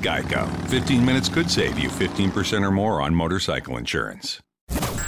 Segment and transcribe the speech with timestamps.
[0.00, 0.46] Geico.
[0.70, 4.40] 15 minutes could save you 15% or more on motorcycle insurance.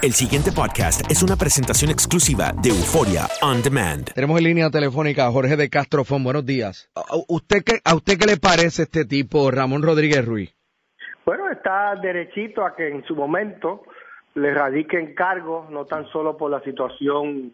[0.02, 4.10] El siguiente podcast es una presentación exclusiva de Euforia On Demand.
[4.14, 6.24] Tenemos en línea telefónica a Jorge de Castrofón.
[6.24, 6.90] Buenos días.
[6.94, 10.56] ¿A usted qué, ¿A usted qué le parece este tipo, Ramón Rodríguez Ruiz?
[11.26, 13.82] Bueno, está derechito a que en su momento
[14.34, 17.52] le radiquen cargos, no tan solo por la situación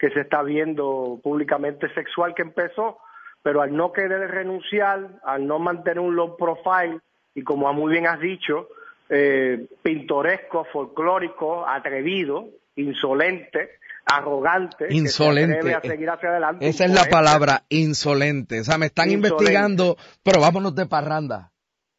[0.00, 2.98] que se está viendo públicamente sexual que empezó,
[3.42, 7.00] pero al no querer renunciar, al no mantener un low profile
[7.34, 8.68] y como muy bien has dicho,
[9.08, 13.70] eh, pintoresco, folclórico, atrevido, insolente,
[14.06, 15.74] arrogante, que se Insolente.
[15.74, 16.66] a seguir hacia adelante.
[16.68, 18.60] Esa es la palabra, insolente.
[18.60, 19.28] O sea, me están Insolente.
[19.44, 21.50] investigando, pero vámonos de parranda.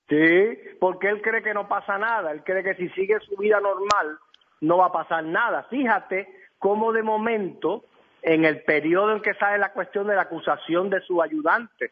[0.10, 3.60] Sí, porque él cree que no pasa nada, él cree que si sigue su vida
[3.62, 4.18] normal
[4.62, 5.64] no va a pasar nada.
[5.70, 6.28] Fíjate
[6.60, 7.86] cómo de momento,
[8.24, 11.92] en el periodo en que sale la cuestión de la acusación de su ayudante,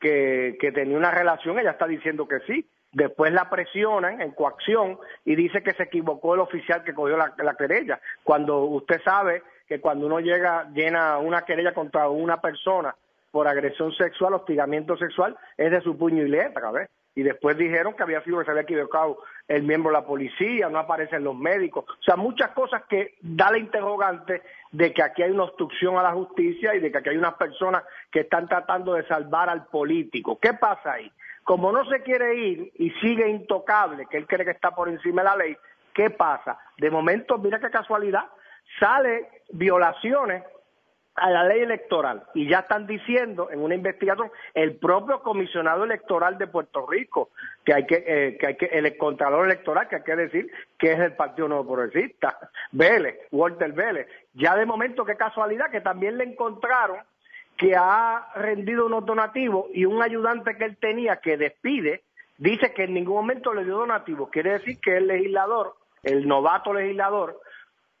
[0.00, 2.68] que, que tenía una relación, ella está diciendo que sí.
[2.92, 7.34] Después la presionan en coacción y dice que se equivocó el oficial que cogió la,
[7.38, 8.00] la querella.
[8.24, 12.96] Cuando usted sabe que cuando uno llega, llena una querella contra una persona
[13.30, 16.88] por agresión sexual, hostigamiento sexual, es de su puño y letra, ¿ves?
[17.14, 20.68] Y después dijeron que había sido que se había equivocado el miembro de la policía,
[20.68, 21.86] no aparecen los médicos.
[21.88, 26.02] O sea, muchas cosas que da la interrogante de que aquí hay una obstrucción a
[26.02, 27.82] la justicia y de que aquí hay unas personas
[28.12, 30.38] que están tratando de salvar al político.
[30.38, 31.10] ¿Qué pasa ahí?
[31.44, 35.22] Como no se quiere ir y sigue intocable, que él cree que está por encima
[35.22, 35.56] de la ley,
[35.94, 36.58] ¿qué pasa?
[36.76, 38.26] De momento, mira qué casualidad,
[38.78, 40.44] sale violaciones
[41.20, 42.22] a la ley electoral.
[42.34, 47.30] Y ya están diciendo en una investigación el propio comisionado electoral de Puerto Rico
[47.64, 50.92] que hay que, eh, que hay que el contralor electoral que hay que decir que
[50.92, 52.38] es el Partido Nuevo Progresista
[52.72, 54.08] Vélez Walter Vélez.
[54.34, 56.98] Ya de momento qué casualidad que también le encontraron
[57.56, 62.02] que ha rendido unos donativos y un ayudante que él tenía que despide
[62.36, 64.30] dice que en ningún momento le dio donativos.
[64.30, 67.40] Quiere decir que el legislador el novato legislador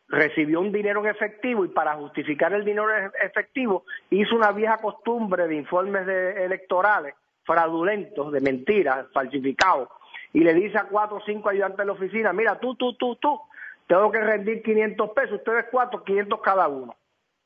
[0.08, 4.78] recibió un dinero en efectivo y para justificar el dinero en efectivo hizo una vieja
[4.78, 7.14] costumbre de informes de- electorales
[7.44, 9.88] fraudulentos, de mentiras, falsificados,
[10.34, 13.16] y le dice a cuatro o cinco ayudantes de la oficina, mira, tú, tú, tú,
[13.16, 13.40] tú,
[13.86, 16.94] tengo que rendir 500 pesos, ustedes cuatro, 500 cada uno.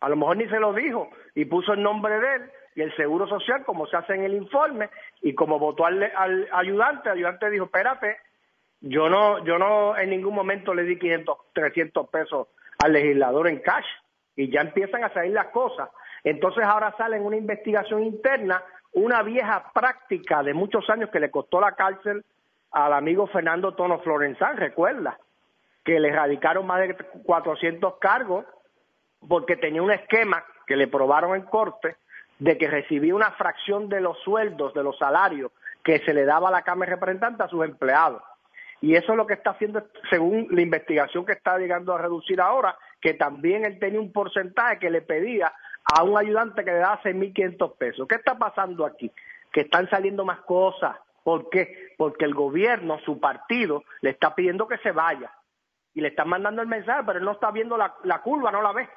[0.01, 2.43] A lo mejor ni se lo dijo y puso el nombre de él
[2.75, 6.49] y el Seguro Social, como se hace en el informe, y como votó al, al
[6.53, 8.17] ayudante, el ayudante dijo, espérate,
[8.83, 12.49] yo no, yo no en ningún momento le di 500, 300 pesos
[12.83, 13.87] al legislador en cash
[14.35, 15.89] y ya empiezan a salir las cosas.
[16.25, 18.63] Entonces ahora sale en una investigación interna
[18.93, 22.25] una vieja práctica de muchos años que le costó la cárcel
[22.73, 25.19] al amigo Fernando Tono Florenzán, recuerda,
[25.85, 28.45] que le radicaron más de 400 cargos
[29.29, 31.97] porque tenía un esquema que le probaron en corte
[32.39, 35.53] de que recibía una fracción de los sueldos, de los salarios
[35.85, 38.23] que se le daba a la Cámara de Representantes a sus empleados.
[38.83, 42.41] Y eso es lo que está haciendo, según la investigación que está llegando a reducir
[42.41, 45.53] ahora, que también él tenía un porcentaje que le pedía
[45.85, 48.09] a un ayudante que le daba 6.500 pesos.
[48.09, 49.11] ¿Qué está pasando aquí?
[49.53, 50.97] Que están saliendo más cosas.
[51.23, 51.95] ¿Por qué?
[51.97, 55.31] Porque el gobierno, su partido, le está pidiendo que se vaya.
[55.95, 58.73] Y le están mandando el mensaje, pero él no está viendo la, curva, no la
[58.73, 58.89] ve.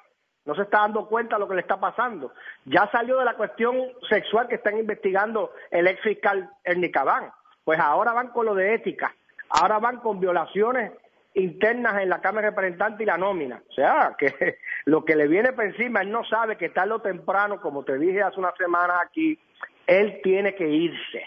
[0.46, 2.34] No se está dando cuenta de lo que le está pasando.
[2.66, 3.76] Ya salió de la cuestión
[4.10, 7.30] sexual que están investigando el ex fiscal Ernie Cabán.
[7.64, 9.14] Pues ahora van con lo de ética.
[9.50, 10.92] Ahora van con violaciones
[11.36, 13.62] internas en la Cámara de Representantes y la nómina.
[13.70, 17.02] O sea, que lo que le viene por encima, él no sabe que tarde o
[17.02, 19.38] temprano, como te dije hace unas semanas aquí,
[19.86, 21.24] él tiene que irse.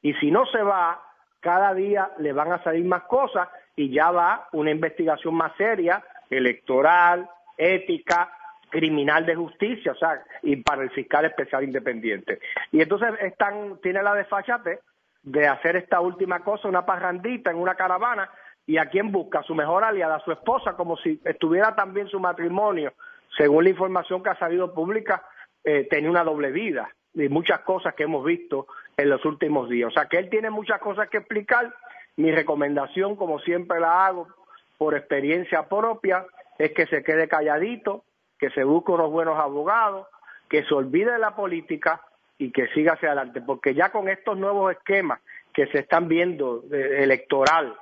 [0.00, 1.00] Y si no se va,
[1.40, 6.02] cada día le van a salir más cosas y ya va una investigación más seria,
[6.30, 8.32] electoral, ética,
[8.70, 12.38] criminal de justicia, o sea, y para el fiscal especial independiente.
[12.70, 14.80] Y entonces están, tiene la desfachate
[15.22, 18.30] de hacer esta última cosa, una parrandita en una caravana,
[18.66, 22.08] y a quién busca, a su mejor aliada, a su esposa, como si estuviera también
[22.08, 22.92] su matrimonio,
[23.36, 25.24] según la información que ha salido pública,
[25.64, 28.66] eh, tenía una doble vida y muchas cosas que hemos visto
[28.96, 29.88] en los últimos días.
[29.88, 31.74] O sea que él tiene muchas cosas que explicar.
[32.16, 34.28] Mi recomendación, como siempre la hago
[34.76, 36.26] por experiencia propia,
[36.58, 38.04] es que se quede calladito,
[38.38, 40.06] que se busque unos buenos abogados,
[40.48, 42.02] que se olvide de la política
[42.42, 45.20] y que siga hacia adelante, porque ya con estos nuevos esquemas
[45.54, 47.74] que se están viendo de electoral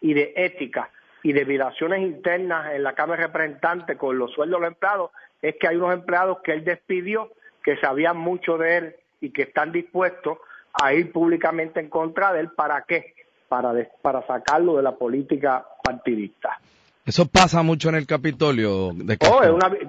[0.00, 0.90] y de ética
[1.22, 5.10] y de violaciones internas en la Cámara de Representantes con los sueldos de los empleados,
[5.40, 7.30] es que hay unos empleados que él despidió
[7.62, 10.38] que sabían mucho de él y que están dispuestos
[10.72, 12.50] a ir públicamente en contra de él.
[12.56, 13.14] ¿Para qué?
[13.48, 13.72] Para,
[14.02, 16.58] para sacarlo de la política partidista.
[17.08, 19.40] Eso pasa mucho en el Capitolio de oh,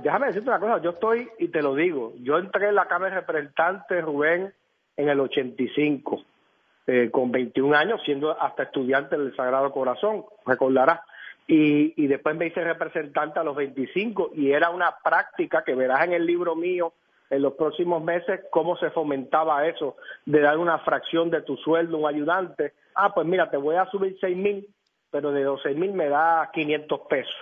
[0.02, 3.14] Déjame decirte una cosa, yo estoy, y te lo digo, yo entré en la Cámara
[3.14, 4.54] de Representantes, Rubén,
[4.96, 6.24] en el 85,
[6.88, 11.02] eh, con 21 años, siendo hasta estudiante del Sagrado Corazón, recordarás.
[11.46, 16.06] Y, y después me hice representante a los 25 y era una práctica que verás
[16.06, 16.94] en el libro mío
[17.30, 21.98] en los próximos meses cómo se fomentaba eso de dar una fracción de tu sueldo
[21.98, 22.76] a un ayudante.
[22.96, 24.66] Ah, pues mira, te voy a subir seis mil,
[25.12, 27.36] pero de los seis mil me da 500 pesos.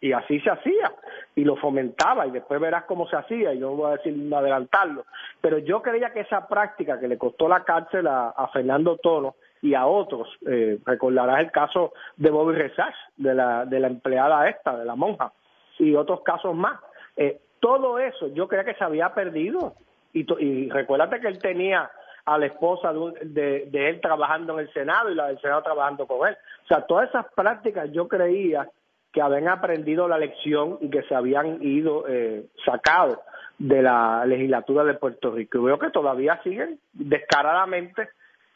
[0.00, 0.92] Y así se hacía,
[1.34, 4.32] y lo fomentaba, y después verás cómo se hacía, y yo no voy a decir
[4.32, 5.04] adelantarlo.
[5.40, 9.74] Pero yo creía que esa práctica que le costó la cárcel a, Fernando Tono y
[9.74, 14.78] a otros, eh, recordarás el caso de Bobby Resach, de la, de la empleada esta,
[14.78, 15.32] de la monja,
[15.80, 16.78] y otros casos más.
[17.16, 19.74] Eh, todo eso yo creía que se había perdido.
[20.12, 21.90] Y, y recuérdate que él tenía
[22.28, 26.28] a la esposa de, él trabajando en el Senado y la del Senado trabajando con
[26.28, 26.36] él.
[26.64, 28.68] O sea, todas esas prácticas yo creía
[29.12, 33.22] que habían aprendido la lección y que se habían ido eh, sacado
[33.56, 35.58] de la legislatura de Puerto Rico.
[35.58, 38.10] Y veo que todavía siguen descaradamente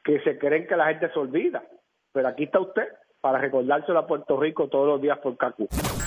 [0.05, 1.63] que se creen que la gente se olvida.
[2.13, 2.89] Pero aquí está usted
[3.23, 5.67] para recordárselo a Puerto Rico todos los días por CACU.